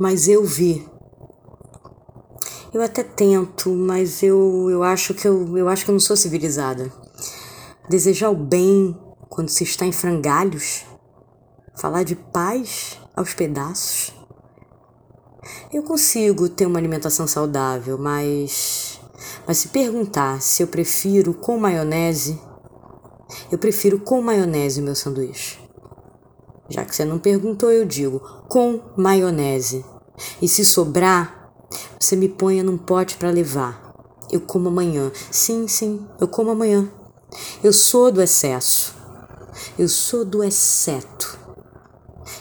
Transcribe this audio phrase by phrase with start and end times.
[0.00, 0.88] mas eu vi.
[2.72, 6.16] Eu até tento, mas eu, eu acho que eu, eu acho que eu não sou
[6.16, 6.90] civilizada.
[7.86, 10.86] Desejar o bem quando se está em frangalhos,
[11.76, 14.14] falar de paz aos pedaços.
[15.70, 18.98] Eu consigo ter uma alimentação saudável, mas
[19.46, 22.40] mas se perguntar se eu prefiro com maionese,
[23.52, 25.59] eu prefiro com maionese o meu sanduíche.
[26.70, 29.84] Já que você não perguntou, eu digo com maionese.
[30.40, 31.52] E se sobrar,
[31.98, 33.92] você me ponha num pote para levar.
[34.30, 35.10] Eu como amanhã.
[35.32, 36.88] Sim, sim, eu como amanhã.
[37.62, 38.94] Eu sou do excesso.
[39.76, 41.38] Eu sou do exceto.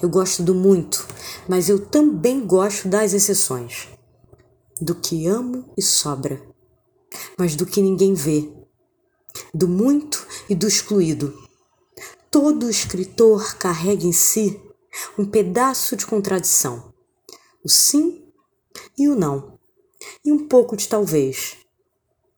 [0.00, 1.06] Eu gosto do muito,
[1.46, 3.88] mas eu também gosto das exceções.
[4.80, 6.40] Do que amo e sobra,
[7.38, 8.50] mas do que ninguém vê.
[9.52, 11.43] Do muito e do excluído
[12.34, 14.60] Todo escritor carrega em si
[15.16, 16.92] um pedaço de contradição,
[17.62, 18.24] o sim
[18.98, 19.56] e o não,
[20.24, 21.58] e um pouco de talvez,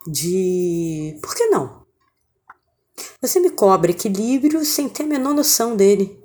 [0.07, 1.87] de por que não?
[3.23, 6.23] Você me cobra equilíbrio sem ter a menor noção dele.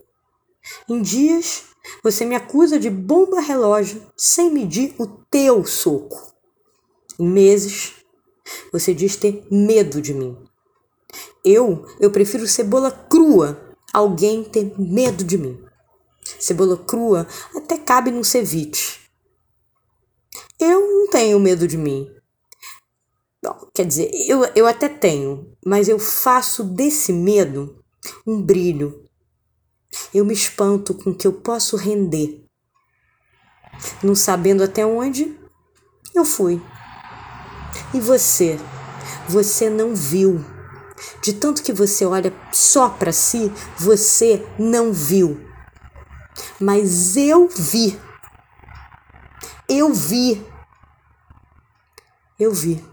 [0.89, 1.63] Em dias,
[2.03, 6.35] você me acusa de bomba relógio sem medir o teu soco.
[7.17, 7.93] Em meses,
[8.69, 10.50] você diz ter medo de mim.
[11.43, 15.59] Eu, eu prefiro cebola crua, alguém ter medo de mim.
[16.39, 18.99] Cebola crua até cabe num ceviche.
[20.59, 22.07] Eu não tenho medo de mim.
[23.43, 27.83] Bom, quer dizer, eu, eu até tenho, mas eu faço desse medo
[28.25, 29.03] um brilho.
[30.13, 32.45] Eu me espanto com o que eu posso render.
[34.03, 35.37] Não sabendo até onde,
[36.13, 36.61] eu fui.
[37.93, 38.59] E você?
[39.27, 40.43] Você não viu.
[41.21, 45.39] De tanto que você olha só para si, você não viu.
[46.59, 47.99] Mas eu vi.
[49.67, 50.45] Eu vi.
[52.39, 52.90] Eu vi.